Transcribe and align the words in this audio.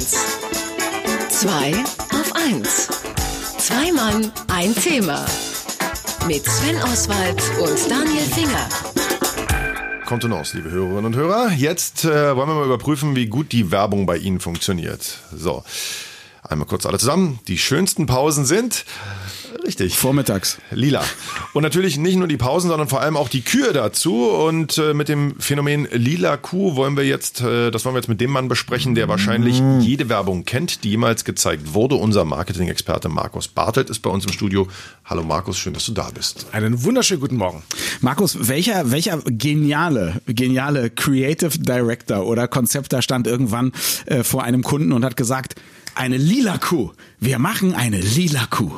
1. 0.00 0.16
Zwei 1.28 1.74
auf 2.14 2.32
1. 2.34 2.88
Zwei 3.58 3.92
Mann, 3.92 4.32
ein 4.48 4.74
Thema. 4.74 5.26
Mit 6.26 6.42
Sven 6.46 6.82
Oswald 6.84 7.42
und 7.60 7.90
Daniel 7.90 8.22
Finger. 8.22 8.66
Kontenance, 10.06 10.56
liebe 10.56 10.70
Hörerinnen 10.70 11.04
und 11.04 11.16
Hörer. 11.16 11.50
Jetzt 11.52 12.06
äh, 12.06 12.34
wollen 12.34 12.48
wir 12.48 12.54
mal 12.54 12.64
überprüfen, 12.64 13.14
wie 13.14 13.26
gut 13.26 13.52
die 13.52 13.70
Werbung 13.70 14.06
bei 14.06 14.16
Ihnen 14.16 14.40
funktioniert. 14.40 15.18
So, 15.36 15.64
einmal 16.42 16.66
kurz 16.66 16.86
alle 16.86 16.98
zusammen. 16.98 17.38
Die 17.46 17.58
schönsten 17.58 18.06
Pausen 18.06 18.46
sind 18.46 18.86
Richtig. 19.64 19.96
Vormittags. 19.96 20.58
Lila. 20.70 21.04
Und 21.52 21.62
natürlich 21.62 21.98
nicht 21.98 22.16
nur 22.16 22.28
die 22.28 22.36
Pausen, 22.36 22.68
sondern 22.68 22.88
vor 22.88 23.00
allem 23.00 23.16
auch 23.16 23.28
die 23.28 23.42
Kühe 23.42 23.72
dazu. 23.72 24.28
Und 24.28 24.78
äh, 24.78 24.94
mit 24.94 25.08
dem 25.08 25.38
Phänomen 25.38 25.88
lila 25.90 26.36
Kuh 26.36 26.76
wollen 26.76 26.96
wir 26.96 27.04
jetzt, 27.04 27.40
äh, 27.40 27.70
das 27.70 27.84
wollen 27.84 27.94
wir 27.94 28.00
jetzt 28.00 28.08
mit 28.08 28.20
dem 28.20 28.30
Mann 28.30 28.48
besprechen, 28.48 28.94
der 28.94 29.08
wahrscheinlich 29.08 29.60
mm. 29.60 29.80
jede 29.80 30.08
Werbung 30.08 30.44
kennt, 30.44 30.84
die 30.84 30.90
jemals 30.90 31.24
gezeigt 31.24 31.74
wurde. 31.74 31.96
Unser 31.96 32.24
Marketing-Experte 32.24 33.08
Markus 33.08 33.48
Bartelt 33.48 33.90
ist 33.90 34.00
bei 34.00 34.10
uns 34.10 34.24
im 34.24 34.32
Studio. 34.32 34.68
Hallo 35.04 35.22
Markus, 35.22 35.58
schön, 35.58 35.74
dass 35.74 35.86
du 35.86 35.92
da 35.92 36.10
bist. 36.14 36.46
Einen 36.52 36.84
wunderschönen 36.84 37.20
guten 37.20 37.36
Morgen. 37.36 37.62
Markus, 38.00 38.48
welcher, 38.48 38.90
welcher 38.90 39.18
geniale, 39.26 40.20
geniale 40.26 40.90
Creative 40.90 41.58
Director 41.58 42.26
oder 42.26 42.48
Konzepter 42.48 43.02
stand 43.02 43.26
irgendwann 43.26 43.72
äh, 44.06 44.22
vor 44.22 44.44
einem 44.44 44.62
Kunden 44.62 44.92
und 44.92 45.04
hat 45.04 45.16
gesagt, 45.16 45.56
eine 45.94 46.16
lila 46.16 46.58
Kuh. 46.58 46.92
Wir 47.18 47.38
machen 47.38 47.74
eine 47.74 48.00
lila 48.00 48.46
Kuh. 48.46 48.72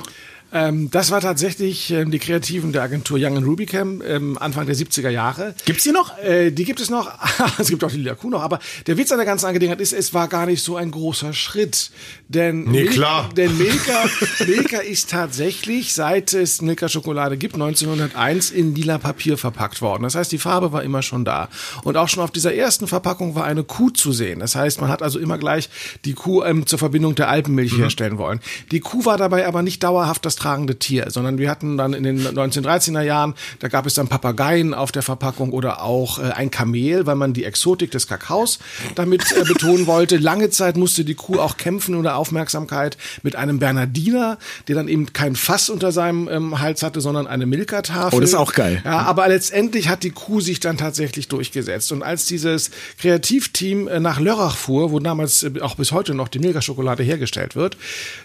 Ähm, 0.52 0.90
das 0.90 1.10
war 1.10 1.20
tatsächlich 1.20 1.90
ähm, 1.90 2.10
die 2.10 2.18
Kreativen 2.18 2.72
der 2.72 2.82
Agentur 2.82 3.18
Young 3.18 3.38
and 3.38 3.46
Rubicam 3.46 4.02
ähm, 4.06 4.36
Anfang 4.38 4.66
der 4.66 4.76
70er 4.76 5.08
Jahre. 5.08 5.54
Gibt's 5.64 5.84
die 5.84 5.92
noch? 5.92 6.18
Äh, 6.18 6.50
die 6.50 6.64
gibt 6.64 6.80
es 6.80 6.90
noch. 6.90 7.10
es 7.58 7.68
gibt 7.68 7.82
auch 7.84 7.90
die 7.90 7.96
Lila 7.96 8.14
Kuh 8.14 8.28
noch. 8.28 8.42
Aber 8.42 8.58
der 8.86 8.98
Witz 8.98 9.10
an 9.12 9.18
der 9.18 9.26
ganzen 9.26 9.46
Angelegenheit 9.46 9.80
ist, 9.80 9.94
es 9.94 10.12
war 10.12 10.28
gar 10.28 10.44
nicht 10.44 10.62
so 10.62 10.76
ein 10.76 10.90
großer 10.90 11.32
Schritt. 11.32 11.90
Denn, 12.28 12.64
nee, 12.64 12.82
Milka, 12.82 12.92
klar. 12.92 13.30
denn 13.34 13.56
Milka, 13.56 14.04
Milka 14.46 14.78
ist 14.78 15.10
tatsächlich, 15.10 15.94
seit 15.94 16.34
es 16.34 16.60
Milka 16.60 16.88
Schokolade 16.88 17.38
gibt, 17.38 17.54
1901 17.54 18.50
in 18.50 18.74
lila 18.74 18.98
Papier 18.98 19.38
verpackt 19.38 19.80
worden. 19.80 20.02
Das 20.02 20.14
heißt, 20.14 20.30
die 20.32 20.38
Farbe 20.38 20.72
war 20.72 20.82
immer 20.82 21.02
schon 21.02 21.24
da. 21.24 21.48
Und 21.82 21.96
auch 21.96 22.08
schon 22.08 22.22
auf 22.22 22.30
dieser 22.30 22.54
ersten 22.54 22.86
Verpackung 22.86 23.34
war 23.34 23.44
eine 23.44 23.64
Kuh 23.64 23.88
zu 23.88 24.12
sehen. 24.12 24.40
Das 24.40 24.54
heißt, 24.54 24.82
man 24.82 24.90
hat 24.90 25.02
also 25.02 25.18
immer 25.18 25.38
gleich 25.38 25.70
die 26.04 26.12
Kuh 26.12 26.42
ähm, 26.42 26.66
zur 26.66 26.78
Verbindung 26.78 27.14
der 27.14 27.28
Alpenmilch 27.28 27.72
mhm. 27.72 27.78
herstellen 27.78 28.18
wollen. 28.18 28.40
Die 28.70 28.80
Kuh 28.80 29.06
war 29.06 29.16
dabei 29.16 29.46
aber 29.46 29.62
nicht 29.62 29.82
dauerhaft 29.82 30.26
das 30.26 30.36
tragende 30.42 30.78
Tier, 30.78 31.10
sondern 31.10 31.38
wir 31.38 31.48
hatten 31.48 31.76
dann 31.76 31.92
in 31.92 32.02
den 32.02 32.26
1913er 32.26 33.02
Jahren, 33.02 33.34
da 33.60 33.68
gab 33.68 33.86
es 33.86 33.94
dann 33.94 34.08
Papageien 34.08 34.74
auf 34.74 34.90
der 34.92 35.02
Verpackung 35.02 35.52
oder 35.52 35.82
auch 35.82 36.18
äh, 36.18 36.32
ein 36.32 36.50
Kamel, 36.50 37.06
weil 37.06 37.14
man 37.14 37.32
die 37.32 37.44
Exotik 37.44 37.90
des 37.92 38.08
Kakaos 38.08 38.58
damit 38.94 39.24
äh, 39.32 39.44
betonen 39.44 39.86
wollte. 39.86 40.16
Lange 40.16 40.50
Zeit 40.50 40.76
musste 40.76 41.04
die 41.04 41.14
Kuh 41.14 41.38
auch 41.38 41.56
kämpfen 41.56 41.94
oder 41.94 42.16
Aufmerksamkeit 42.16 42.96
mit 43.22 43.36
einem 43.36 43.58
Bernardiner, 43.58 44.38
der 44.66 44.74
dann 44.74 44.88
eben 44.88 45.12
kein 45.12 45.36
Fass 45.36 45.70
unter 45.70 45.92
seinem 45.92 46.28
ähm, 46.28 46.60
Hals 46.60 46.82
hatte, 46.82 47.00
sondern 47.00 47.26
eine 47.26 47.46
Milka-Tafel. 47.46 48.16
Oh, 48.16 48.20
das 48.20 48.30
ist 48.30 48.36
auch 48.36 48.52
geil. 48.52 48.82
Ja, 48.84 49.02
aber 49.02 49.28
letztendlich 49.28 49.88
hat 49.88 50.02
die 50.02 50.10
Kuh 50.10 50.40
sich 50.40 50.58
dann 50.58 50.76
tatsächlich 50.76 51.28
durchgesetzt. 51.28 51.92
Und 51.92 52.02
als 52.02 52.26
dieses 52.26 52.70
Kreativteam 52.98 53.86
äh, 53.86 54.00
nach 54.00 54.18
Lörrach 54.18 54.56
fuhr, 54.56 54.90
wo 54.90 54.98
damals 54.98 55.44
äh, 55.44 55.60
auch 55.60 55.76
bis 55.76 55.92
heute 55.92 56.14
noch 56.14 56.28
die 56.28 56.40
Milka-Schokolade 56.40 57.02
hergestellt 57.04 57.54
wird, 57.54 57.76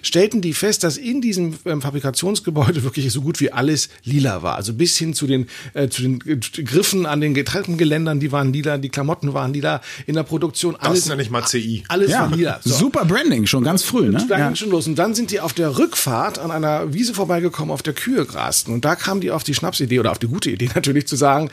stellten 0.01 0.41
die 0.41 0.53
fest, 0.53 0.83
dass 0.83 0.97
in 0.97 1.21
diesem 1.21 1.59
ähm, 1.65 1.81
Fabrikations 1.81 2.06
Gebäude 2.44 2.83
wirklich 2.83 3.11
so 3.11 3.22
gut 3.22 3.39
wie 3.39 3.52
alles 3.52 3.89
lila 4.03 4.41
war. 4.44 4.55
Also 4.55 4.73
bis 4.73 4.97
hin 4.97 5.13
zu 5.13 5.27
den, 5.27 5.47
äh, 5.73 5.89
zu 5.89 6.02
den 6.02 6.19
Griffen 6.19 7.05
an 7.05 7.22
den 7.22 7.33
Getränkengeländern, 7.33 8.19
die 8.19 8.31
waren 8.31 8.53
lila, 8.53 8.77
die 8.77 8.89
Klamotten 8.89 9.33
waren 9.33 9.53
lila, 9.53 9.81
in 10.05 10.16
der 10.16 10.23
Produktion 10.23 10.75
alles. 10.75 11.00
Das 11.00 11.05
ist 11.05 11.09
ja 11.09 11.16
nicht 11.16 11.31
mal 11.31 11.44
CI. 11.44 11.83
Alles 11.88 12.11
ja, 12.11 12.22
war 12.22 12.35
lila. 12.35 12.59
So. 12.63 12.75
Super 12.75 13.05
Branding, 13.05 13.45
schon 13.45 13.63
ganz 13.63 13.83
früh, 13.83 14.09
ne? 14.09 14.25
Da 14.28 14.39
ja. 14.39 14.47
ging 14.47 14.55
schon 14.55 14.69
los. 14.69 14.88
Und 14.88 14.95
dann 14.95 15.16
sind 15.16 15.31
die 15.31 15.39
auf 15.39 15.53
der 15.53 15.78
Rückfahrt 15.78 16.39
an 16.39 16.52
einer 16.52 16.94
Wiese 16.94 17.13
vorbeigekommen, 17.13 17.72
auf 17.72 17.81
der 17.81 17.94
Kühe 17.94 18.25
grasten. 18.25 18.73
Und 18.73 18.85
da 18.85 18.95
kam 18.95 19.22
die 19.22 19.31
auf 19.31 19.44
die 19.44 19.53
Schnapsidee 19.53 20.00
oder 20.00 20.12
auf 20.12 20.19
die 20.19 20.28
gute 20.28 20.50
Idee 20.50 20.69
natürlich 20.75 21.07
zu 21.07 21.16
sagen, 21.16 21.50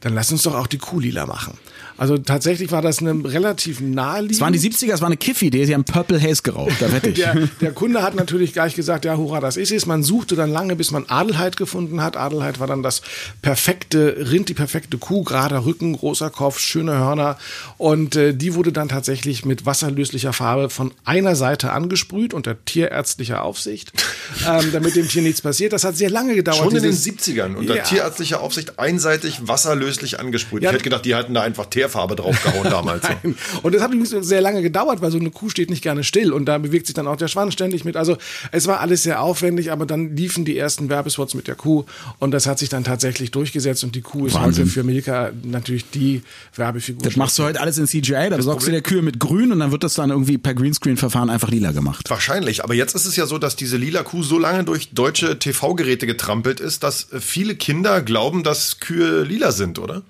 dann 0.00 0.14
lass 0.14 0.30
uns 0.30 0.42
doch 0.42 0.54
auch 0.54 0.66
die 0.66 0.78
Kuh 0.78 1.00
lila 1.00 1.26
machen. 1.26 1.58
Also 1.98 2.18
tatsächlich 2.18 2.70
war 2.72 2.82
das 2.82 2.98
eine 2.98 3.12
relativ 3.24 3.80
naheliegend. 3.80 4.36
Es 4.36 4.40
waren 4.40 4.52
die 4.52 4.60
70er, 4.60 4.92
es 4.92 5.00
war 5.00 5.06
eine 5.06 5.16
Kiff-Idee, 5.16 5.64
sie 5.64 5.74
haben 5.74 5.84
Purple 5.84 6.20
Haze 6.20 6.42
geraucht, 6.42 6.76
da 6.80 6.92
wette 6.92 7.10
ich. 7.10 7.16
der, 7.16 7.48
der 7.60 7.72
Kunde 7.72 8.02
hat 8.02 8.14
natürlich 8.14 8.52
gleich 8.52 8.74
gesagt, 8.74 9.04
ja, 9.04 9.16
hurra, 9.16 9.40
das 9.40 9.56
ist 9.56 9.72
es. 9.72 9.86
Man 9.86 10.02
suchte 10.02 10.36
dann 10.36 10.50
lange, 10.50 10.76
bis 10.76 10.90
man 10.90 11.06
Adelheid 11.06 11.56
gefunden 11.56 12.02
hat. 12.02 12.16
Adelheid 12.16 12.60
war 12.60 12.66
dann 12.66 12.82
das 12.82 13.02
perfekte 13.42 14.30
Rind, 14.30 14.48
die 14.48 14.54
perfekte 14.54 14.98
Kuh, 14.98 15.22
gerader 15.22 15.64
Rücken, 15.64 15.94
großer 15.94 16.30
Kopf, 16.30 16.58
schöne 16.58 16.98
Hörner. 16.98 17.38
Und 17.78 18.16
äh, 18.16 18.34
die 18.34 18.54
wurde 18.54 18.72
dann 18.72 18.88
tatsächlich 18.88 19.44
mit 19.44 19.64
wasserlöslicher 19.64 20.32
Farbe 20.32 20.70
von 20.70 20.92
einer 21.04 21.34
Seite 21.34 21.72
angesprüht 21.72 22.34
unter 22.34 22.62
tierärztlicher 22.64 23.42
Aufsicht, 23.42 23.92
ähm, 24.48 24.70
damit 24.72 24.96
dem 24.96 25.08
Tier 25.08 25.22
nichts 25.22 25.40
passiert. 25.40 25.72
Das 25.72 25.84
hat 25.84 25.96
sehr 25.96 26.10
lange 26.10 26.34
gedauert. 26.34 26.58
Schon 26.58 26.76
in 26.76 26.82
den 26.82 26.92
70ern 26.92 27.54
unter 27.54 27.76
ja. 27.76 27.82
tierärztlicher 27.82 28.40
Aufsicht 28.40 28.78
einseitig 28.78 29.48
wasserlöslich 29.48 30.20
angesprüht. 30.20 30.62
Ja. 30.62 30.70
Ich 30.70 30.74
hätte 30.74 30.84
gedacht, 30.84 31.04
die 31.04 31.14
hatten 31.14 31.34
da 31.34 31.42
einfach 31.42 31.66
Teer 31.66 31.85
Teerfarbe 31.86 32.16
draufgehauen 32.16 32.68
damals. 32.70 33.04
Und 33.62 33.74
das 33.74 33.82
hat 33.82 33.92
übrigens 33.92 34.10
sehr 34.26 34.40
lange 34.40 34.62
gedauert, 34.62 35.00
weil 35.00 35.10
so 35.10 35.18
eine 35.18 35.30
Kuh 35.30 35.48
steht 35.48 35.70
nicht 35.70 35.82
gerne 35.82 36.04
still 36.04 36.32
und 36.32 36.46
da 36.46 36.58
bewegt 36.58 36.86
sich 36.86 36.94
dann 36.94 37.06
auch 37.06 37.16
der 37.16 37.28
Schwanz 37.28 37.52
ständig 37.52 37.84
mit. 37.84 37.96
Also 37.96 38.16
es 38.52 38.66
war 38.66 38.80
alles 38.80 39.02
sehr 39.02 39.22
aufwendig, 39.22 39.70
aber 39.70 39.86
dann 39.86 40.16
liefen 40.16 40.44
die 40.44 40.56
ersten 40.56 40.88
Werbespots 40.88 41.34
mit 41.34 41.48
der 41.48 41.54
Kuh 41.54 41.84
und 42.18 42.32
das 42.32 42.46
hat 42.46 42.58
sich 42.58 42.68
dann 42.68 42.84
tatsächlich 42.84 43.30
durchgesetzt 43.30 43.84
und 43.84 43.94
die 43.94 44.00
Kuh 44.00 44.26
ist 44.26 44.34
Wahnsinn. 44.34 44.64
heute 44.64 44.72
für 44.72 44.84
Milka 44.84 45.30
natürlich 45.42 45.90
die 45.90 46.22
Werbefigur. 46.54 47.02
Das 47.02 47.16
machst 47.16 47.38
du 47.38 47.44
heute 47.44 47.60
alles 47.60 47.78
in 47.78 47.86
CGI, 47.86 48.28
da 48.30 48.40
sorgst 48.42 48.66
du 48.66 48.70
der 48.70 48.82
Kühe 48.82 49.02
mit 49.02 49.20
grün 49.20 49.52
und 49.52 49.60
dann 49.60 49.70
wird 49.72 49.84
das 49.84 49.94
dann 49.94 50.10
irgendwie 50.10 50.38
per 50.38 50.54
Greenscreen-Verfahren 50.54 51.30
einfach 51.30 51.50
lila 51.50 51.72
gemacht. 51.72 52.08
Wahrscheinlich, 52.08 52.64
aber 52.64 52.74
jetzt 52.74 52.94
ist 52.94 53.06
es 53.06 53.16
ja 53.16 53.26
so, 53.26 53.38
dass 53.38 53.56
diese 53.56 53.76
lila 53.76 54.02
Kuh 54.02 54.22
so 54.22 54.38
lange 54.38 54.64
durch 54.64 54.90
deutsche 54.90 55.38
TV-Geräte 55.38 56.06
getrampelt 56.06 56.60
ist, 56.60 56.82
dass 56.82 57.08
viele 57.20 57.54
Kinder 57.54 58.02
glauben, 58.02 58.42
dass 58.42 58.80
Kühe 58.80 59.22
lila 59.22 59.52
sind, 59.52 59.78
oder? 59.78 60.02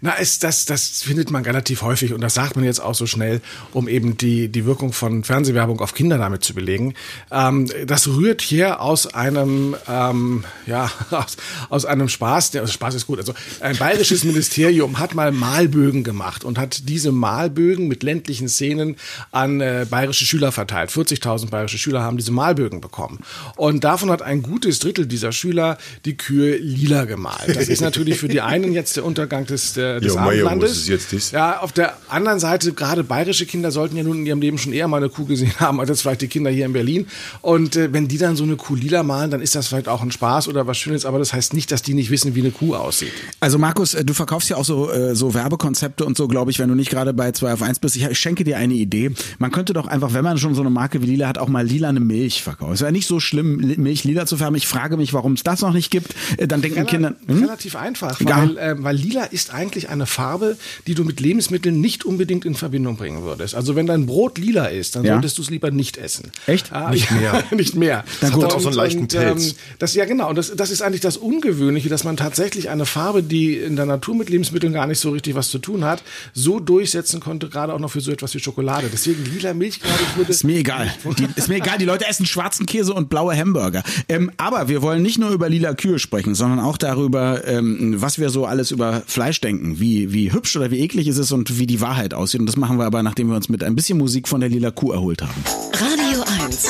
Na, 0.00 0.14
es, 0.18 0.38
das, 0.38 0.64
das 0.64 1.02
findet 1.14 1.30
man 1.30 1.44
relativ 1.44 1.82
häufig 1.82 2.12
und 2.12 2.20
das 2.22 2.34
sagt 2.34 2.56
man 2.56 2.64
jetzt 2.64 2.80
auch 2.80 2.96
so 2.96 3.06
schnell, 3.06 3.40
um 3.72 3.86
eben 3.86 4.16
die, 4.16 4.48
die 4.48 4.64
Wirkung 4.64 4.92
von 4.92 5.22
Fernsehwerbung 5.22 5.80
auf 5.80 5.94
Kinder 5.94 6.18
damit 6.18 6.42
zu 6.42 6.54
belegen. 6.54 6.94
Ähm, 7.30 7.70
das 7.86 8.08
rührt 8.08 8.42
hier 8.42 8.80
aus 8.80 9.06
einem, 9.06 9.76
ähm, 9.88 10.42
ja, 10.66 10.90
aus, 11.12 11.36
aus 11.68 11.84
einem 11.84 12.08
Spaß, 12.08 12.50
der 12.50 12.62
also 12.62 12.72
Spaß 12.72 12.96
ist 12.96 13.06
gut, 13.06 13.20
also 13.20 13.32
ein 13.60 13.76
bayerisches 13.76 14.24
Ministerium 14.24 14.98
hat 14.98 15.14
mal 15.14 15.30
Malbögen 15.30 16.02
gemacht 16.02 16.42
und 16.42 16.58
hat 16.58 16.88
diese 16.88 17.12
Malbögen 17.12 17.86
mit 17.86 18.02
ländlichen 18.02 18.48
Szenen 18.48 18.96
an 19.30 19.60
äh, 19.60 19.86
bayerische 19.88 20.24
Schüler 20.24 20.50
verteilt. 20.50 20.90
40.000 20.90 21.48
bayerische 21.50 21.78
Schüler 21.78 22.02
haben 22.02 22.16
diese 22.16 22.32
Malbögen 22.32 22.80
bekommen. 22.80 23.20
Und 23.54 23.84
davon 23.84 24.10
hat 24.10 24.20
ein 24.20 24.42
gutes 24.42 24.80
Drittel 24.80 25.06
dieser 25.06 25.30
Schüler 25.30 25.78
die 26.06 26.16
Kühe 26.16 26.56
lila 26.56 27.04
gemalt. 27.04 27.54
Das 27.54 27.68
ist 27.68 27.82
natürlich 27.82 28.18
für 28.18 28.26
die 28.26 28.40
einen 28.40 28.72
jetzt 28.72 28.96
der 28.96 29.04
Untergang 29.04 29.46
des, 29.46 29.76
äh, 29.76 30.00
des 30.00 30.14
jo, 30.14 30.18
Abendlandes 30.18 30.88
dies. 31.12 31.30
Ja, 31.30 31.60
auf 31.60 31.72
der 31.72 31.96
anderen 32.08 32.40
Seite, 32.40 32.72
gerade 32.72 33.04
bayerische 33.04 33.46
Kinder 33.46 33.70
sollten 33.70 33.96
ja 33.96 34.02
nun 34.02 34.18
in 34.18 34.26
ihrem 34.26 34.40
Leben 34.40 34.58
schon 34.58 34.72
eher 34.72 34.88
mal 34.88 34.98
eine 34.98 35.08
Kuh 35.08 35.24
gesehen 35.24 35.52
haben, 35.60 35.80
als 35.80 35.88
jetzt 35.88 36.02
vielleicht 36.02 36.22
die 36.22 36.28
Kinder 36.28 36.50
hier 36.50 36.66
in 36.66 36.72
Berlin. 36.72 37.06
Und 37.40 37.76
äh, 37.76 37.92
wenn 37.92 38.08
die 38.08 38.18
dann 38.18 38.36
so 38.36 38.44
eine 38.44 38.56
Kuh 38.56 38.74
lila 38.74 39.02
malen, 39.02 39.30
dann 39.30 39.40
ist 39.40 39.54
das 39.54 39.68
vielleicht 39.68 39.88
auch 39.88 40.02
ein 40.02 40.10
Spaß 40.10 40.48
oder 40.48 40.66
was 40.66 40.78
Schönes, 40.78 41.04
aber 41.04 41.18
das 41.18 41.32
heißt 41.32 41.54
nicht, 41.54 41.70
dass 41.70 41.82
die 41.82 41.94
nicht 41.94 42.10
wissen, 42.10 42.34
wie 42.34 42.40
eine 42.40 42.50
Kuh 42.50 42.74
aussieht. 42.74 43.12
Also 43.40 43.58
Markus, 43.58 43.94
äh, 43.94 44.04
du 44.04 44.14
verkaufst 44.14 44.48
ja 44.50 44.56
auch 44.56 44.64
so, 44.64 44.90
äh, 44.90 45.14
so 45.14 45.34
Werbekonzepte 45.34 46.04
und 46.04 46.16
so, 46.16 46.28
glaube 46.28 46.50
ich, 46.50 46.58
wenn 46.58 46.68
du 46.68 46.74
nicht 46.74 46.90
gerade 46.90 47.12
bei 47.12 47.32
2 47.32 47.52
auf 47.52 47.62
1 47.62 47.78
bist. 47.78 47.96
Ich, 47.96 48.04
ich 48.04 48.18
schenke 48.18 48.44
dir 48.44 48.58
eine 48.58 48.74
Idee. 48.74 49.12
Man 49.38 49.50
könnte 49.50 49.72
doch 49.72 49.86
einfach, 49.86 50.12
wenn 50.12 50.24
man 50.24 50.38
schon 50.38 50.54
so 50.54 50.60
eine 50.60 50.70
Marke 50.70 51.02
wie 51.02 51.06
Lila 51.06 51.28
hat, 51.28 51.38
auch 51.38 51.48
mal 51.48 51.66
lila 51.66 51.88
eine 51.88 52.00
Milch 52.00 52.42
verkaufen. 52.42 52.74
Es 52.74 52.80
wäre 52.80 52.92
nicht 52.92 53.06
so 53.06 53.20
schlimm, 53.20 53.56
Milch 53.76 54.04
lila 54.04 54.26
zu 54.26 54.36
färben. 54.36 54.56
Ich 54.56 54.66
frage 54.66 54.96
mich, 54.96 55.12
warum 55.12 55.34
es 55.34 55.42
das 55.42 55.60
noch 55.60 55.72
nicht 55.72 55.90
gibt. 55.90 56.14
Äh, 56.36 56.46
dann 56.46 56.62
denken 56.62 56.78
Rel 56.78 56.86
Kinder. 56.86 57.14
Hm? 57.26 57.42
Relativ 57.42 57.76
einfach, 57.76 58.18
weil, 58.20 58.58
äh, 58.58 58.82
weil 58.82 58.96
lila 58.96 59.24
ist 59.24 59.52
eigentlich 59.52 59.88
eine 59.88 60.06
Farbe, 60.06 60.56
die 60.86 60.93
du 60.94 61.04
mit 61.04 61.20
Lebensmitteln 61.20 61.80
nicht 61.80 62.04
unbedingt 62.04 62.44
in 62.44 62.54
Verbindung 62.54 62.96
bringen 62.96 63.22
würdest. 63.22 63.54
Also 63.54 63.76
wenn 63.76 63.86
dein 63.86 64.06
Brot 64.06 64.38
lila 64.38 64.66
ist, 64.66 64.96
dann 64.96 65.04
ja. 65.04 65.14
solltest 65.14 65.38
du 65.38 65.42
es 65.42 65.50
lieber 65.50 65.70
nicht 65.70 65.96
essen. 65.96 66.32
Echt? 66.46 66.72
Ah, 66.72 66.90
nicht 66.90 67.10
mehr. 67.10 67.44
nicht 67.50 67.74
mehr. 67.74 68.04
Dann 68.20 68.32
gut. 68.32 68.44
auch 68.44 68.60
so 68.60 68.68
einen 68.68 68.76
leichten 68.76 69.02
und, 69.02 69.14
ähm, 69.14 69.52
das, 69.78 69.94
ja, 69.94 70.04
genau. 70.04 70.28
Und 70.28 70.36
das, 70.36 70.54
das 70.54 70.70
ist 70.70 70.82
eigentlich 70.82 71.00
das 71.00 71.16
Ungewöhnliche, 71.16 71.88
dass 71.88 72.04
man 72.04 72.16
tatsächlich 72.16 72.68
eine 72.70 72.86
Farbe, 72.86 73.22
die 73.22 73.56
in 73.56 73.76
der 73.76 73.86
Natur 73.86 74.14
mit 74.14 74.30
Lebensmitteln 74.30 74.72
gar 74.72 74.86
nicht 74.86 74.98
so 74.98 75.10
richtig 75.10 75.34
was 75.34 75.50
zu 75.50 75.58
tun 75.58 75.84
hat, 75.84 76.02
so 76.32 76.60
durchsetzen 76.60 77.20
konnte, 77.20 77.48
gerade 77.48 77.72
auch 77.72 77.78
noch 77.78 77.90
für 77.90 78.00
so 78.00 78.10
etwas 78.12 78.34
wie 78.34 78.40
Schokolade. 78.40 78.88
Deswegen 78.92 79.24
lila 79.24 79.54
Milch, 79.54 79.80
ich, 79.82 80.16
würde... 80.16 80.30
Ist 80.30 80.44
mir 80.44 80.58
egal. 80.58 80.92
Die, 81.18 81.28
ist 81.36 81.48
mir 81.48 81.56
egal. 81.56 81.78
Die 81.78 81.84
Leute 81.84 82.06
essen 82.06 82.26
schwarzen 82.26 82.66
Käse 82.66 82.92
und 82.92 83.08
blaue 83.08 83.36
Hamburger. 83.36 83.82
Ähm, 84.08 84.30
aber 84.36 84.68
wir 84.68 84.82
wollen 84.82 85.02
nicht 85.02 85.18
nur 85.18 85.30
über 85.30 85.48
lila 85.48 85.74
Kühe 85.74 85.98
sprechen, 85.98 86.34
sondern 86.34 86.60
auch 86.60 86.76
darüber, 86.76 87.46
ähm, 87.46 87.94
was 88.00 88.18
wir 88.18 88.30
so 88.30 88.46
alles 88.46 88.70
über 88.70 89.02
Fleisch 89.06 89.40
denken. 89.40 89.80
Wie, 89.80 90.12
wie 90.12 90.32
hübsch 90.32 90.56
oder 90.56 90.70
wie 90.70 90.73
eklig 90.78 91.08
ist 91.08 91.18
es 91.18 91.32
und 91.32 91.58
wie 91.58 91.66
die 91.66 91.80
Wahrheit 91.80 92.14
aussieht. 92.14 92.40
Und 92.40 92.46
das 92.46 92.56
machen 92.56 92.78
wir 92.78 92.84
aber, 92.84 93.02
nachdem 93.02 93.28
wir 93.28 93.36
uns 93.36 93.48
mit 93.48 93.62
ein 93.62 93.74
bisschen 93.74 93.98
Musik 93.98 94.28
von 94.28 94.40
der 94.40 94.48
Lila 94.50 94.70
Kuh 94.70 94.92
erholt 94.92 95.22
haben. 95.22 95.44
Radio 95.72 96.24
1. 96.44 96.68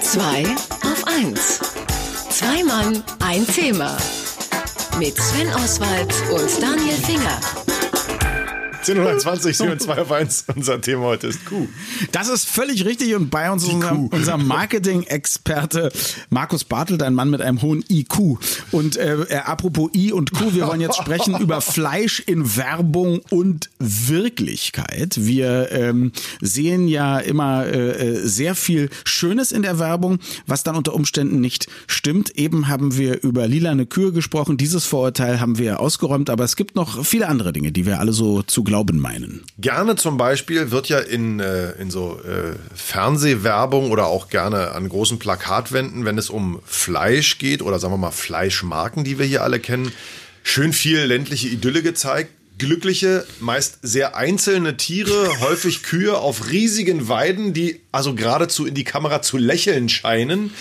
Zwei 0.00 0.44
auf 0.82 1.04
1. 1.06 1.60
Zwei 2.30 2.64
Mann, 2.64 3.02
ein 3.20 3.46
Thema. 3.46 3.96
Mit 4.98 5.16
Sven 5.16 5.48
Oswald 5.54 6.14
und 6.32 6.62
Daniel 6.62 6.96
Finger. 6.96 7.63
1020, 8.86 9.56
2 9.78 10.02
auf 10.02 10.12
1. 10.12 10.44
Unser 10.56 10.80
Thema 10.80 11.04
heute 11.04 11.28
ist 11.28 11.46
Kuh. 11.46 11.66
Das 12.12 12.28
ist 12.28 12.46
völlig 12.46 12.84
richtig 12.84 13.14
und 13.14 13.30
bei 13.30 13.50
uns 13.50 13.62
ist 13.62 13.72
unser, 13.72 14.08
unser 14.10 14.36
Marketing-Experte 14.36 15.90
Markus 16.28 16.64
Bartelt, 16.64 17.02
ein 17.02 17.14
Mann 17.14 17.30
mit 17.30 17.40
einem 17.40 17.62
hohen 17.62 17.82
IQ. 17.88 18.38
Und 18.72 18.96
äh, 18.96 19.14
äh, 19.22 19.36
apropos 19.36 19.90
I 19.94 20.12
und 20.12 20.32
Q, 20.32 20.54
wir 20.54 20.66
wollen 20.66 20.82
jetzt 20.82 20.98
sprechen 20.98 21.38
über 21.40 21.60
Fleisch 21.62 22.20
in 22.20 22.56
Werbung 22.56 23.20
und 23.30 23.70
Wirklichkeit. 23.78 25.16
Wir 25.18 25.72
ähm, 25.72 26.12
sehen 26.42 26.86
ja 26.86 27.18
immer 27.18 27.66
äh, 27.66 27.90
äh 27.90 28.26
sehr 28.26 28.54
viel 28.54 28.90
Schönes 29.04 29.50
in 29.50 29.62
der 29.62 29.78
Werbung, 29.78 30.18
was 30.46 30.62
dann 30.62 30.76
unter 30.76 30.94
Umständen 30.94 31.40
nicht 31.40 31.68
stimmt. 31.86 32.36
Eben 32.36 32.68
haben 32.68 32.98
wir 32.98 33.22
über 33.22 33.46
lilane 33.48 33.86
Kühe 33.86 34.12
gesprochen. 34.12 34.58
Dieses 34.58 34.84
Vorurteil 34.84 35.40
haben 35.40 35.56
wir 35.56 35.80
ausgeräumt, 35.80 36.28
aber 36.28 36.44
es 36.44 36.56
gibt 36.56 36.76
noch 36.76 37.04
viele 37.04 37.28
andere 37.28 37.52
Dinge, 37.52 37.72
die 37.72 37.86
wir 37.86 38.00
alle 38.00 38.12
so 38.12 38.42
zu 38.42 38.62
glauben 38.62 38.73
meinen. 38.98 39.44
Gerne 39.58 39.96
zum 39.96 40.16
Beispiel 40.16 40.70
wird 40.70 40.88
ja 40.88 40.98
in, 40.98 41.40
äh, 41.40 41.72
in 41.72 41.90
so 41.90 42.20
äh, 42.20 42.56
Fernsehwerbung 42.74 43.90
oder 43.90 44.06
auch 44.06 44.28
gerne 44.28 44.72
an 44.72 44.88
großen 44.88 45.18
Plakatwänden, 45.18 46.04
wenn 46.04 46.18
es 46.18 46.30
um 46.30 46.60
Fleisch 46.64 47.38
geht 47.38 47.62
oder 47.62 47.78
sagen 47.78 47.94
wir 47.94 47.98
mal 47.98 48.10
Fleischmarken, 48.10 49.04
die 49.04 49.18
wir 49.18 49.26
hier 49.26 49.42
alle 49.42 49.60
kennen, 49.60 49.92
schön 50.42 50.72
viel 50.72 51.00
ländliche 51.00 51.48
Idylle 51.48 51.82
gezeigt 51.82 52.30
glückliche, 52.58 53.26
meist 53.40 53.78
sehr 53.82 54.16
einzelne 54.16 54.76
Tiere, 54.76 55.28
häufig 55.40 55.82
Kühe 55.82 56.16
auf 56.16 56.50
riesigen 56.50 57.08
Weiden, 57.08 57.52
die 57.52 57.80
also 57.92 58.14
geradezu 58.14 58.66
in 58.66 58.74
die 58.74 58.84
Kamera 58.84 59.22
zu 59.22 59.36
lächeln 59.36 59.88
scheinen. 59.88 60.52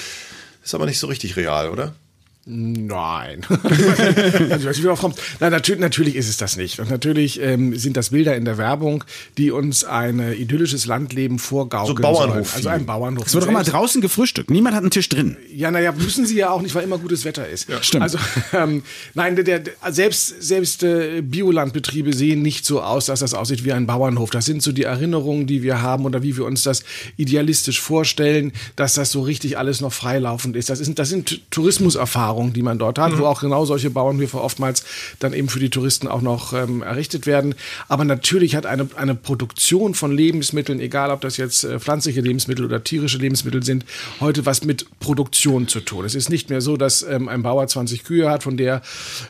Ist 0.64 0.76
aber 0.76 0.86
nicht 0.86 1.00
so 1.00 1.08
richtig 1.08 1.36
real, 1.36 1.70
oder? 1.70 1.96
Nein. 2.46 3.46
also. 3.50 5.14
Nein, 5.40 5.52
natürlich, 5.52 5.80
natürlich 5.80 6.16
ist 6.16 6.28
es 6.28 6.36
das 6.36 6.58
nicht. 6.58 6.80
Und 6.82 6.90
natürlich 6.90 7.40
ähm, 7.42 7.74
sind 7.78 7.96
das 7.96 8.10
Bilder 8.10 8.36
in 8.36 8.44
der 8.44 8.58
Werbung, 8.58 9.06
die 9.38 9.50
uns 9.52 9.86
ein 9.86 10.20
äh, 10.20 10.34
idyllisches 10.34 10.86
Landleben 10.86 11.40
vorgaukeln. 11.40 11.96
So 11.96 12.02
Bauernhof. 12.02 12.50
Sollen. 12.50 12.56
Also 12.56 12.70
ein 12.70 12.86
Bauernhof. 12.86 13.28
Es 13.28 13.34
wird 13.34 13.46
doch 13.46 13.50
immer 13.50 13.64
draußen 13.64 14.02
gefrühstückt. 14.02 14.50
Niemand 14.50 14.76
hat 14.76 14.84
einen 14.84 14.92
Tisch 14.92 15.08
drin. 15.08 15.38
Ja, 15.56 15.72
naja, 15.72 15.94
müssen 15.94 16.26
sie 16.26 16.36
ja 16.36 16.50
auch 16.50 16.62
nicht, 16.62 16.76
weil 16.76 16.84
immer 16.84 16.98
gutes 16.98 17.24
Wetter 17.24 17.48
ist. 17.48 17.70
Ja, 17.70 17.82
stimmt. 17.82 18.04
Also, 18.04 18.18
ähm, 18.52 18.84
nein, 19.14 19.38
der, 19.38 19.60
der, 19.60 19.62
selbst, 19.92 20.44
selbst 20.44 20.84
äh, 20.84 21.22
Biolandbetriebe 21.22 22.14
sehen 22.14 22.42
nicht 22.42 22.66
so 22.66 22.82
aus, 22.82 23.06
dass 23.06 23.22
das 23.22 23.34
aussieht 23.34 23.64
wie 23.64 23.72
ein 23.72 23.88
Bauernhof. 23.88 24.32
Das 24.32 24.44
sind 24.44 24.62
so 24.62 24.74
die 24.74 24.84
Erinnerungen, 24.84 25.48
die 25.48 25.64
wir 25.64 25.82
haben 25.82 26.04
oder 26.04 26.24
wie 26.24 26.36
wir 26.36 26.44
uns 26.44 26.64
das 26.64 26.84
idealistisch 27.16 27.80
vorstellen, 27.80 28.52
dass 28.76 28.96
das 28.96 29.12
so 29.12 29.22
richtig 29.22 29.58
alles 29.58 29.80
noch 29.80 29.94
freilaufend 29.94 30.58
ist. 30.58 30.70
Das, 30.70 30.82
ist, 30.82 31.00
das 31.00 31.08
sind 31.08 31.40
Tourismuserfahrungen, 31.52 32.33
die 32.54 32.62
man 32.62 32.80
dort 32.80 33.00
hat, 33.00 33.14
mhm. 33.14 33.20
wo 33.20 33.26
auch 33.26 33.42
genau 33.42 33.66
solche 33.66 33.90
Bauernhöfe 33.90 34.42
oftmals 34.42 34.84
dann 35.20 35.34
eben 35.34 35.50
für 35.50 35.60
die 35.60 35.70
Touristen 35.70 36.08
auch 36.08 36.22
noch 36.22 36.54
ähm, 36.54 36.82
errichtet 36.82 37.26
werden. 37.26 37.56
Aber 37.88 38.06
natürlich 38.06 38.56
hat 38.56 38.66
eine, 38.66 38.88
eine 38.96 39.16
Produktion 39.16 39.94
von 39.94 40.12
Lebensmitteln, 40.12 40.80
egal 40.80 41.12
ob 41.12 41.22
das 41.22 41.38
jetzt 41.38 41.64
äh, 41.64 41.80
pflanzliche 41.80 42.22
Lebensmittel 42.22 42.66
oder 42.66 42.84
tierische 42.84 43.18
Lebensmittel 43.18 43.64
sind, 43.64 43.86
heute 44.20 44.46
was 44.46 44.64
mit 44.64 44.88
Produktion 45.00 45.68
zu 45.68 45.80
tun. 45.80 46.06
Es 46.06 46.16
ist 46.16 46.30
nicht 46.30 46.50
mehr 46.50 46.62
so, 46.62 46.78
dass 46.78 47.04
ähm, 47.04 47.28
ein 47.30 47.44
Bauer 47.44 47.68
20 47.68 48.04
Kühe 48.04 48.30
hat, 48.30 48.44
von 48.44 48.58
der 48.58 48.82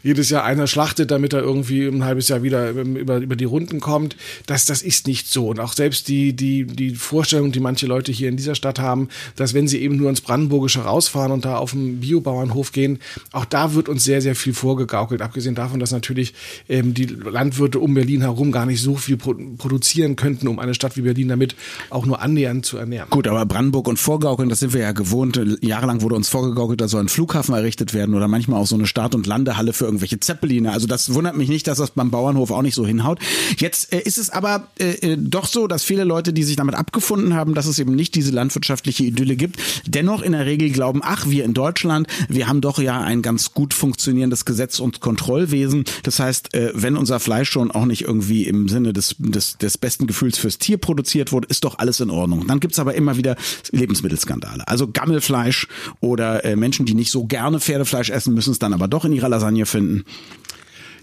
jedes 0.04 0.30
Jahr 0.30 0.44
einer 0.44 0.68
schlachtet, 0.68 1.12
damit 1.12 1.34
er 1.34 1.42
irgendwie 1.42 1.86
ein 1.86 2.04
halbes 2.04 2.30
Jahr 2.30 2.44
wieder 2.44 2.70
ähm, 2.70 2.96
über, 2.96 3.18
über 3.18 3.36
die 3.36 3.46
Runden 3.46 3.80
kommt. 3.80 4.16
Das, 4.46 4.66
das 4.66 4.82
ist 4.82 5.08
nicht 5.08 5.28
so. 5.28 5.50
Und 5.50 5.60
auch 5.60 5.74
selbst 5.74 6.08
die, 6.08 6.34
die, 6.34 6.66
die 6.66 6.96
Vorstellung, 6.96 7.52
die 7.52 7.60
manche 7.60 7.88
Leute 7.88 8.12
hier 8.12 8.30
in 8.30 8.38
dieser 8.38 8.56
Stadt 8.56 8.80
haben, 8.80 9.10
dass 9.36 9.54
wenn 9.54 9.68
sie 9.68 9.82
eben 9.82 9.98
nur 9.98 10.10
ins 10.10 10.22
Brandenburgische 10.22 10.82
rausfahren 10.82 11.32
und 11.32 11.46
da 11.46 11.58
auf 11.58 11.72
dem 11.72 12.00
Biobauernhof 12.00 12.72
gehen, 12.72 12.93
auch 13.32 13.46
da 13.46 13.74
wird 13.74 13.90
uns 13.90 14.04
sehr, 14.04 14.22
sehr 14.22 14.36
viel 14.36 14.54
vorgegaukelt. 14.54 15.22
Abgesehen 15.22 15.56
davon, 15.56 15.80
dass 15.80 15.92
natürlich 15.92 16.34
ähm, 16.70 16.94
die 16.94 17.06
Landwirte 17.06 17.80
um 17.80 17.94
Berlin 17.94 18.22
herum 18.22 18.52
gar 18.52 18.66
nicht 18.66 18.82
so 18.82 18.96
viel 18.96 19.18
pro 19.18 19.34
produzieren 19.58 20.16
könnten, 20.16 20.48
um 20.48 20.60
eine 20.60 20.74
Stadt 20.74 20.96
wie 20.96 21.02
Berlin 21.02 21.28
damit 21.28 21.56
auch 21.90 22.06
nur 22.06 22.22
annähernd 22.22 22.66
zu 22.66 22.78
ernähren. 22.78 23.10
Gut, 23.10 23.28
aber 23.28 23.46
Brandenburg 23.46 23.88
und 23.88 23.98
Vorgaukeln, 23.98 24.50
das 24.50 24.60
sind 24.60 24.74
wir 24.74 24.82
ja 24.82 24.92
gewohnt. 24.92 25.40
Jahrelang 25.62 26.02
wurde 26.02 26.16
uns 26.16 26.30
vorgegaukelt, 26.30 26.82
da 26.82 26.88
soll 26.88 27.02
ein 27.02 27.10
Flughafen 27.10 27.56
errichtet 27.56 27.94
werden 27.94 28.16
oder 28.16 28.28
manchmal 28.28 28.62
auch 28.62 28.68
so 28.68 28.76
eine 28.76 28.86
Start- 28.86 29.16
und 29.16 29.26
Landehalle 29.26 29.74
für 29.74 29.86
irgendwelche 29.86 30.20
Zeppeline. 30.20 30.72
Also 30.72 30.88
das 30.88 31.14
wundert 31.14 31.36
mich 31.36 31.50
nicht, 31.50 31.68
dass 31.68 31.80
das 31.80 31.92
beim 31.92 32.12
Bauernhof 32.12 32.52
auch 32.52 32.62
nicht 32.62 32.76
so 32.76 32.86
hinhaut. 32.86 33.20
Jetzt 33.58 33.94
äh, 33.94 34.02
ist 34.02 34.18
es 34.18 34.30
aber 34.30 34.68
äh, 34.80 35.14
äh 35.14 35.18
doch 35.18 35.46
so, 35.46 35.68
dass 35.68 35.84
viele 35.84 36.04
Leute, 36.04 36.34
die 36.34 36.44
sich 36.44 36.56
damit 36.56 36.76
abgefunden 36.76 37.34
haben, 37.34 37.54
dass 37.54 37.66
es 37.66 37.80
eben 37.80 37.96
nicht 37.96 38.16
diese 38.16 38.32
landwirtschaftliche 38.32 39.04
Idylle 39.04 39.36
gibt, 39.36 39.58
dennoch 39.86 40.22
in 40.22 40.34
der 40.34 40.46
Regel 40.46 40.70
glauben, 40.70 41.02
ach, 41.04 41.28
wir 41.28 41.44
in 41.44 41.54
Deutschland, 41.54 42.08
wir 42.30 42.48
haben 42.48 42.62
doch 42.62 42.80
ja 42.84 43.02
ein 43.02 43.22
ganz 43.22 43.54
gut 43.54 43.74
funktionierendes 43.74 44.46
Gesetz- 44.46 44.80
und 44.80 45.00
Kontrollwesen. 45.00 45.86
Das 46.04 46.20
heißt, 46.20 46.54
äh, 46.54 46.72
wenn 46.74 46.98
unser 46.98 47.20
Fleisch 47.20 47.50
schon 47.50 47.72
auch 47.72 47.86
nicht 47.86 48.04
irgendwie 48.04 48.44
im 48.44 48.70
Sinne 48.70 48.94
des, 48.94 49.16
des, 49.18 49.58
des 49.58 49.78
besten 49.78 50.08
Gefühls 50.08 50.38
fürs 50.38 50.60
Tier 50.60 50.78
produziert 50.78 51.32
wurde, 51.32 51.48
ist 51.48 51.64
doch 51.64 51.80
alles 51.80 52.00
in 52.00 52.10
Ordnung. 52.10 52.48
Dann 52.48 52.60
gibt's 52.60 52.80
aber 52.80 52.96
immer 52.96 53.18
wieder 53.18 53.36
Lebensmittelskandale. 53.72 54.68
Also 54.68 54.88
Gammelfleisch 54.88 55.68
oder 56.00 56.46
äh, 56.46 56.56
Menschen, 56.56 56.86
die 56.86 56.94
nicht 56.94 57.12
so 57.12 57.26
gerne 57.26 57.60
Pferdefleisch 57.60 58.10
essen, 58.10 58.34
müssen 58.34 58.52
es 58.52 58.60
dann 58.60 58.74
aber 58.74 58.88
doch 58.88 59.06
in 59.06 59.14
ihrer 59.14 59.30
Lasagne 59.30 59.66
finden. 59.66 60.06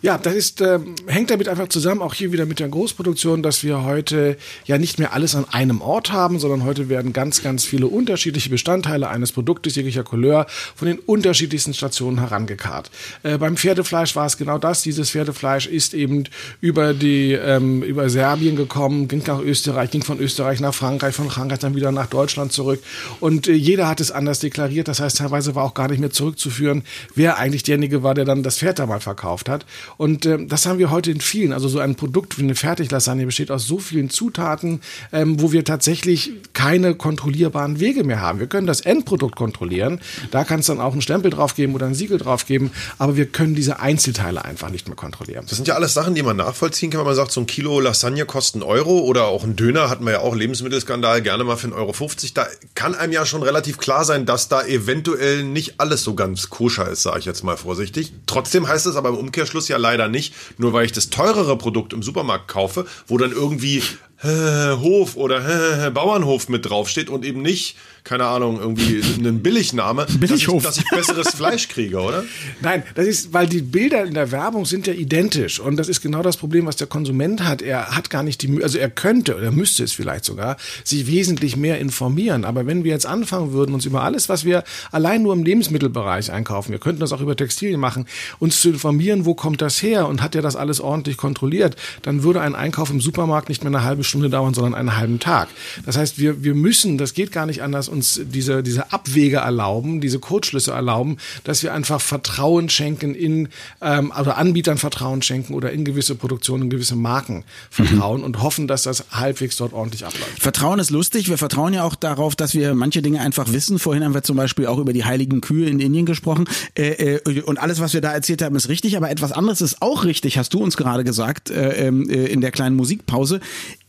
Ja, 0.02 0.16
das 0.16 0.34
ist, 0.34 0.62
äh, 0.62 0.78
hängt 1.08 1.30
damit 1.30 1.46
einfach 1.46 1.68
zusammen, 1.68 2.00
auch 2.00 2.14
hier 2.14 2.32
wieder 2.32 2.46
mit 2.46 2.58
der 2.58 2.68
Großproduktion, 2.68 3.42
dass 3.42 3.62
wir 3.62 3.84
heute 3.84 4.38
ja 4.64 4.78
nicht 4.78 4.98
mehr 4.98 5.12
alles 5.12 5.34
an 5.34 5.44
einem 5.50 5.82
Ort 5.82 6.10
haben, 6.10 6.38
sondern 6.38 6.64
heute 6.64 6.88
werden 6.88 7.12
ganz, 7.12 7.42
ganz 7.42 7.66
viele 7.66 7.86
unterschiedliche 7.86 8.48
Bestandteile 8.48 9.08
eines 9.08 9.32
Produktes 9.32 9.74
jeglicher 9.74 10.02
Couleur 10.02 10.46
von 10.74 10.88
den 10.88 10.98
unterschiedlichsten 11.00 11.74
Stationen 11.74 12.18
herangekarrt. 12.18 12.90
Äh, 13.22 13.36
beim 13.36 13.58
Pferdefleisch 13.58 14.16
war 14.16 14.24
es 14.24 14.38
genau 14.38 14.56
das. 14.56 14.80
Dieses 14.80 15.10
Pferdefleisch 15.10 15.66
ist 15.66 15.92
eben 15.92 16.24
über 16.62 16.94
die, 16.94 17.32
ähm, 17.32 17.82
über 17.82 18.08
Serbien 18.08 18.56
gekommen, 18.56 19.06
ging 19.06 19.22
nach 19.26 19.40
Österreich, 19.40 19.90
ging 19.90 20.02
von 20.02 20.18
Österreich 20.18 20.60
nach 20.60 20.72
Frankreich, 20.72 21.14
von 21.14 21.28
Frankreich 21.28 21.58
dann 21.58 21.76
wieder 21.76 21.92
nach 21.92 22.06
Deutschland 22.06 22.52
zurück. 22.52 22.82
Und 23.20 23.48
äh, 23.48 23.52
jeder 23.52 23.86
hat 23.86 24.00
es 24.00 24.10
anders 24.10 24.38
deklariert. 24.38 24.88
Das 24.88 24.98
heißt, 24.98 25.18
teilweise 25.18 25.54
war 25.54 25.64
auch 25.64 25.74
gar 25.74 25.88
nicht 25.88 26.00
mehr 26.00 26.10
zurückzuführen, 26.10 26.84
wer 27.14 27.36
eigentlich 27.36 27.64
derjenige 27.64 28.02
war, 28.02 28.14
der 28.14 28.24
dann 28.24 28.42
das 28.42 28.56
Pferd 28.56 28.78
da 28.78 28.86
mal 28.86 29.00
verkauft 29.00 29.50
hat. 29.50 29.66
Und 29.96 30.26
äh, 30.26 30.44
das 30.46 30.66
haben 30.66 30.78
wir 30.78 30.90
heute 30.90 31.10
in 31.10 31.20
vielen. 31.20 31.52
Also 31.52 31.68
so 31.68 31.78
ein 31.78 31.94
Produkt 31.94 32.38
wie 32.38 32.42
eine 32.42 32.54
Fertiglasagne 32.54 33.26
besteht 33.26 33.50
aus 33.50 33.66
so 33.66 33.78
vielen 33.78 34.10
Zutaten, 34.10 34.80
ähm, 35.12 35.40
wo 35.40 35.52
wir 35.52 35.64
tatsächlich 35.64 36.32
keine 36.52 36.94
kontrollierbaren 36.94 37.80
Wege 37.80 38.04
mehr 38.04 38.20
haben. 38.20 38.40
Wir 38.40 38.46
können 38.46 38.66
das 38.66 38.80
Endprodukt 38.80 39.36
kontrollieren. 39.36 40.00
Da 40.30 40.44
kann 40.44 40.60
es 40.60 40.66
dann 40.66 40.80
auch 40.80 40.92
einen 40.92 41.02
Stempel 41.02 41.30
drauf 41.30 41.54
geben 41.54 41.74
oder 41.74 41.86
ein 41.86 41.94
Siegel 41.94 42.18
drauf 42.18 42.46
geben. 42.46 42.70
Aber 42.98 43.16
wir 43.16 43.26
können 43.26 43.54
diese 43.54 43.80
Einzelteile 43.80 44.44
einfach 44.44 44.70
nicht 44.70 44.88
mehr 44.88 44.96
kontrollieren. 44.96 45.44
Das 45.48 45.56
sind 45.56 45.68
ja 45.68 45.74
alles 45.74 45.94
Sachen, 45.94 46.14
die 46.14 46.22
man 46.22 46.36
nachvollziehen 46.36 46.90
kann, 46.90 47.00
wenn 47.00 47.06
man 47.06 47.16
sagt, 47.16 47.32
so 47.32 47.40
ein 47.40 47.46
Kilo 47.46 47.80
Lasagne 47.80 48.26
kostet 48.26 48.62
einen 48.62 48.70
Euro 48.70 49.00
oder 49.00 49.26
auch 49.26 49.44
ein 49.44 49.56
Döner 49.56 49.90
hatten 49.90 50.04
wir 50.04 50.12
ja 50.12 50.20
auch 50.20 50.34
Lebensmittelskandal 50.34 51.22
gerne 51.22 51.44
mal 51.44 51.56
für 51.56 51.64
einen 51.64 51.72
Euro 51.72 51.92
50. 51.92 52.34
Da 52.34 52.46
kann 52.74 52.94
einem 52.94 53.12
ja 53.12 53.26
schon 53.26 53.42
relativ 53.42 53.78
klar 53.78 54.04
sein, 54.04 54.26
dass 54.26 54.48
da 54.48 54.62
eventuell 54.64 55.44
nicht 55.44 55.80
alles 55.80 56.02
so 56.02 56.14
ganz 56.14 56.50
koscher 56.50 56.88
ist, 56.88 57.02
sage 57.02 57.20
ich 57.20 57.24
jetzt 57.24 57.44
mal 57.44 57.56
vorsichtig. 57.56 58.12
Trotzdem 58.26 58.68
heißt 58.68 58.86
es 58.86 58.96
aber 58.96 59.10
im 59.10 59.16
Umkehrschluss 59.16 59.68
ja 59.68 59.76
leider 59.80 60.08
nicht, 60.08 60.34
nur 60.58 60.72
weil 60.72 60.86
ich 60.86 60.92
das 60.92 61.10
teurere 61.10 61.56
Produkt 61.56 61.92
im 61.92 62.02
Supermarkt 62.02 62.48
kaufe, 62.48 62.86
wo 63.06 63.18
dann 63.18 63.32
irgendwie 63.32 63.82
Hof 64.22 65.16
oder 65.16 65.90
Bauernhof 65.90 66.48
mit 66.48 66.68
draufsteht 66.68 67.08
und 67.08 67.24
eben 67.24 67.42
nicht 67.42 67.76
keine 68.04 68.26
Ahnung, 68.26 68.58
irgendwie 68.58 69.02
einen 69.18 69.42
Billigname, 69.42 70.06
Billighof. 70.18 70.62
Dass, 70.62 70.78
ich, 70.78 70.84
dass 70.84 70.92
ich 70.92 71.06
besseres 71.06 71.34
Fleisch 71.34 71.68
kriege, 71.68 72.00
oder? 72.00 72.24
Nein, 72.60 72.82
das 72.94 73.06
ist, 73.06 73.32
weil 73.32 73.46
die 73.46 73.62
Bilder 73.62 74.04
in 74.04 74.14
der 74.14 74.30
Werbung 74.30 74.64
sind 74.64 74.86
ja 74.86 74.92
identisch 74.92 75.60
und 75.60 75.76
das 75.76 75.88
ist 75.88 76.00
genau 76.00 76.22
das 76.22 76.36
Problem, 76.36 76.66
was 76.66 76.76
der 76.76 76.86
Konsument 76.86 77.44
hat. 77.44 77.62
Er 77.62 77.94
hat 77.94 78.10
gar 78.10 78.22
nicht 78.22 78.42
die, 78.42 78.62
also 78.62 78.78
er 78.78 78.90
könnte 78.90 79.36
oder 79.36 79.50
müsste 79.50 79.84
es 79.84 79.92
vielleicht 79.92 80.24
sogar, 80.24 80.56
sich 80.82 81.06
wesentlich 81.06 81.56
mehr 81.56 81.78
informieren. 81.78 82.44
Aber 82.44 82.66
wenn 82.66 82.84
wir 82.84 82.92
jetzt 82.92 83.06
anfangen 83.06 83.52
würden, 83.52 83.74
uns 83.74 83.84
über 83.84 84.02
alles, 84.02 84.28
was 84.28 84.44
wir 84.44 84.64
allein 84.90 85.22
nur 85.22 85.34
im 85.34 85.44
Lebensmittelbereich 85.44 86.32
einkaufen, 86.32 86.72
wir 86.72 86.78
könnten 86.78 87.00
das 87.00 87.12
auch 87.12 87.20
über 87.20 87.36
Textilien 87.36 87.80
machen, 87.80 88.06
uns 88.38 88.60
zu 88.60 88.70
informieren, 88.70 89.24
wo 89.26 89.34
kommt 89.34 89.60
das 89.60 89.82
her 89.82 90.08
und 90.08 90.22
hat 90.22 90.34
er 90.34 90.42
das 90.42 90.56
alles 90.56 90.80
ordentlich 90.80 91.16
kontrolliert, 91.16 91.76
dann 92.02 92.22
würde 92.22 92.40
ein 92.40 92.54
Einkauf 92.54 92.90
im 92.90 93.00
Supermarkt 93.00 93.48
nicht 93.48 93.62
mehr 93.62 93.72
eine 93.72 93.84
halbe 93.84 94.04
Stunde 94.10 94.28
dauern, 94.28 94.54
sondern 94.54 94.74
einen 94.74 94.96
halben 94.96 95.18
Tag. 95.18 95.48
Das 95.86 95.96
heißt, 95.96 96.18
wir, 96.18 96.44
wir 96.44 96.54
müssen, 96.54 96.98
das 96.98 97.14
geht 97.14 97.32
gar 97.32 97.46
nicht 97.46 97.62
anders, 97.62 97.88
uns 97.88 98.20
diese, 98.22 98.62
diese 98.62 98.92
Abwege 98.92 99.38
erlauben, 99.38 100.00
diese 100.00 100.18
Kurzschlüsse 100.18 100.72
erlauben, 100.72 101.16
dass 101.44 101.62
wir 101.62 101.72
einfach 101.72 102.00
Vertrauen 102.00 102.68
schenken 102.68 103.14
in, 103.14 103.48
ähm, 103.80 104.12
oder 104.18 104.36
Anbietern 104.36 104.78
Vertrauen 104.78 105.22
schenken 105.22 105.54
oder 105.54 105.72
in 105.72 105.84
gewisse 105.84 106.14
Produktionen, 106.14 106.64
in 106.64 106.70
gewisse 106.70 106.96
Marken 106.96 107.44
vertrauen 107.70 108.20
mhm. 108.20 108.26
und 108.26 108.42
hoffen, 108.42 108.66
dass 108.66 108.82
das 108.82 109.04
halbwegs 109.10 109.56
dort 109.56 109.72
ordentlich 109.72 110.04
abläuft. 110.04 110.40
Vertrauen 110.40 110.78
ist 110.78 110.90
lustig. 110.90 111.28
Wir 111.28 111.38
vertrauen 111.38 111.72
ja 111.72 111.84
auch 111.84 111.94
darauf, 111.94 112.36
dass 112.36 112.54
wir 112.54 112.74
manche 112.74 113.02
Dinge 113.02 113.20
einfach 113.20 113.52
wissen. 113.52 113.78
Vorhin 113.78 114.04
haben 114.04 114.14
wir 114.14 114.22
zum 114.22 114.36
Beispiel 114.36 114.66
auch 114.66 114.78
über 114.78 114.92
die 114.92 115.04
heiligen 115.04 115.40
Kühe 115.40 115.68
in 115.68 115.80
Indien 115.80 116.06
gesprochen. 116.06 116.46
Äh, 116.76 117.16
äh, 117.16 117.42
und 117.42 117.58
alles, 117.58 117.80
was 117.80 117.94
wir 117.94 118.00
da 118.00 118.12
erzählt 118.12 118.42
haben, 118.42 118.56
ist 118.56 118.68
richtig. 118.68 118.96
Aber 118.96 119.10
etwas 119.10 119.32
anderes 119.32 119.60
ist 119.60 119.82
auch 119.82 120.04
richtig, 120.04 120.38
hast 120.38 120.52
du 120.54 120.62
uns 120.62 120.76
gerade 120.76 121.04
gesagt, 121.04 121.50
äh, 121.50 121.86
ähm, 121.86 122.08
äh, 122.08 122.26
in 122.26 122.40
der 122.40 122.50
kleinen 122.50 122.76
Musikpause. 122.76 123.40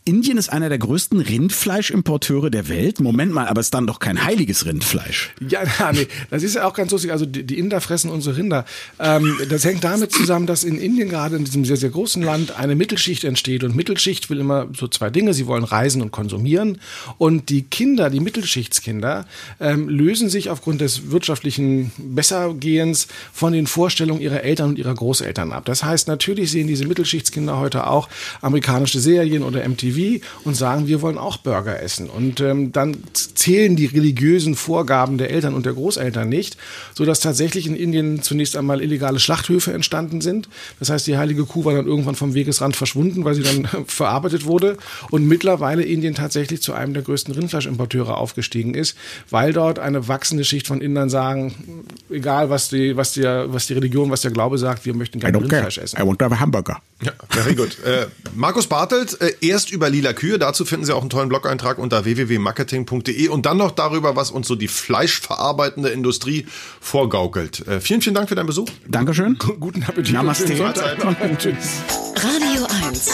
Indien 0.04 0.36
ist 0.36 0.48
einer 0.48 0.68
der 0.68 0.78
größten 0.78 1.20
Rindfleischimporteure 1.20 2.50
der 2.50 2.68
Welt. 2.68 2.98
Moment 2.98 3.32
mal, 3.32 3.46
aber 3.46 3.60
es 3.60 3.68
ist 3.68 3.74
dann 3.74 3.86
doch 3.86 4.00
kein 4.00 4.24
heiliges 4.24 4.66
Rindfleisch. 4.66 5.30
Ja, 5.52 5.92
nee, 5.92 6.08
das 6.30 6.42
ist 6.42 6.54
ja 6.54 6.66
auch 6.66 6.72
ganz 6.72 6.92
lustig. 6.92 7.12
Also 7.12 7.26
die, 7.26 7.42
die 7.44 7.58
Inder 7.58 7.82
fressen 7.82 8.10
unsere 8.10 8.38
Rinder. 8.38 8.64
Ähm, 8.98 9.36
das 9.50 9.64
hängt 9.64 9.84
damit 9.84 10.10
zusammen, 10.10 10.46
dass 10.46 10.64
in 10.64 10.78
Indien 10.78 11.10
gerade 11.10 11.36
in 11.36 11.44
diesem 11.44 11.66
sehr, 11.66 11.76
sehr 11.76 11.90
großen 11.90 12.22
Land 12.22 12.58
eine 12.58 12.74
Mittelschicht 12.74 13.24
entsteht. 13.24 13.62
Und 13.64 13.76
Mittelschicht 13.76 14.30
will 14.30 14.40
immer 14.40 14.68
so 14.74 14.88
zwei 14.88 15.10
Dinge. 15.10 15.34
Sie 15.34 15.46
wollen 15.46 15.64
reisen 15.64 16.00
und 16.00 16.10
konsumieren. 16.10 16.78
Und 17.18 17.50
die 17.50 17.62
Kinder, 17.62 18.08
die 18.08 18.20
Mittelschichtskinder, 18.20 19.26
ähm, 19.60 19.90
lösen 19.90 20.30
sich 20.30 20.48
aufgrund 20.48 20.80
des 20.80 21.10
wirtschaftlichen 21.10 21.92
Bessergehens 21.98 23.08
von 23.32 23.52
den 23.52 23.66
Vorstellungen 23.66 24.22
ihrer 24.22 24.42
Eltern 24.42 24.70
und 24.70 24.78
ihrer 24.78 24.94
Großeltern 24.94 25.52
ab. 25.52 25.66
Das 25.66 25.84
heißt, 25.84 26.08
natürlich 26.08 26.50
sehen 26.50 26.66
diese 26.66 26.86
Mittelschichtskinder 26.86 27.58
heute 27.58 27.86
auch 27.86 28.08
amerikanische 28.40 29.00
Serien 29.00 29.42
oder 29.42 29.68
MTV 29.68 29.91
und 30.44 30.56
sagen, 30.56 30.86
wir 30.86 31.02
wollen 31.02 31.18
auch 31.18 31.36
Burger 31.38 31.80
essen. 31.82 32.08
Und 32.08 32.40
ähm, 32.40 32.72
dann 32.72 32.96
zählen 33.12 33.76
die 33.76 33.86
religiösen 33.86 34.54
Vorgaben 34.54 35.18
der 35.18 35.30
Eltern 35.30 35.54
und 35.54 35.66
der 35.66 35.74
Großeltern 35.74 36.28
nicht, 36.28 36.56
sodass 36.94 37.20
tatsächlich 37.20 37.66
in 37.66 37.76
Indien 37.76 38.22
zunächst 38.22 38.56
einmal 38.56 38.80
illegale 38.82 39.18
Schlachthöfe 39.18 39.72
entstanden 39.72 40.20
sind. 40.20 40.48
Das 40.78 40.90
heißt, 40.90 41.06
die 41.06 41.16
heilige 41.16 41.44
Kuh 41.44 41.64
war 41.64 41.74
dann 41.74 41.86
irgendwann 41.86 42.14
vom 42.14 42.34
Wegesrand 42.34 42.76
verschwunden, 42.76 43.24
weil 43.24 43.34
sie 43.34 43.42
dann 43.42 43.68
verarbeitet 43.86 44.44
wurde. 44.44 44.76
Und 45.10 45.26
mittlerweile 45.26 45.82
Indien 45.82 46.14
tatsächlich 46.14 46.62
zu 46.62 46.72
einem 46.72 46.94
der 46.94 47.02
größten 47.02 47.34
Rindfleischimporteure 47.34 48.16
aufgestiegen 48.16 48.74
ist, 48.74 48.96
weil 49.30 49.52
dort 49.52 49.78
eine 49.78 50.08
wachsende 50.08 50.44
Schicht 50.44 50.66
von 50.66 50.80
Indern 50.80 51.10
sagen, 51.10 51.54
egal 52.10 52.50
was 52.50 52.68
die, 52.68 52.96
was 52.96 53.12
die, 53.12 53.22
was 53.22 53.66
die 53.66 53.74
Religion, 53.74 54.10
was 54.10 54.22
der 54.22 54.30
Glaube 54.30 54.58
sagt, 54.58 54.86
wir 54.86 54.94
möchten 54.94 55.20
gerne 55.20 55.38
Rindfleisch 55.38 55.78
essen. 55.78 55.98
I 56.00 56.06
want 56.06 56.18
to 56.18 56.24
have 56.24 56.34
a 56.34 56.40
hamburger. 56.40 56.80
Ja, 57.02 57.12
very 57.30 57.54
good. 57.54 57.78
Äh, 57.84 58.06
Markus 58.34 58.66
Bartelt, 58.66 59.20
äh, 59.20 59.34
erst 59.40 59.70
über 59.72 59.90
lila 59.90 60.12
Kühe, 60.12 60.38
dazu 60.38 60.64
finden 60.64 60.86
Sie 60.86 60.94
auch 60.94 61.00
einen 61.00 61.10
tollen 61.10 61.28
Blog-Eintrag 61.28 61.78
unter 61.78 62.04
www.marketing.de 62.04 63.28
und 63.28 63.44
dann 63.46 63.56
noch 63.56 63.72
darüber, 63.72 64.14
was 64.14 64.30
uns 64.30 64.46
so 64.46 64.54
die 64.54 64.68
fleischverarbeitende 64.68 65.88
Industrie 65.88 66.46
vorgaukelt. 66.80 67.66
Äh, 67.66 67.80
vielen, 67.80 68.02
vielen 68.02 68.14
Dank 68.14 68.28
für 68.28 68.36
deinen 68.36 68.46
Besuch. 68.46 68.68
Dankeschön. 68.88 69.36
Guten 69.58 69.82
Appetit. 69.82 70.14
Namaste. 70.14 70.54
Tschüss. 71.38 71.56
Radio 72.16 72.66
1. 72.88 73.10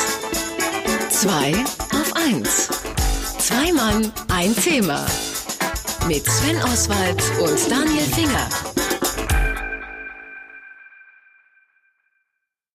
Zwei 1.11 1.53
auf 1.91 2.15
eins. 2.15 2.69
Zwei 3.39 3.73
Mann, 3.73 4.13
ein 4.29 4.55
Thema. 4.55 5.07
Mit 6.07 6.25
Sven 6.27 6.59
Oswald 6.63 7.23
und 7.41 7.71
Daniel 7.71 8.05
Finger. 8.15 8.68